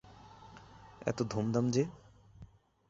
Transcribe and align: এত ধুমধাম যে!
এত 1.01 1.19
ধুমধাম 1.23 1.65
যে! 1.71 1.83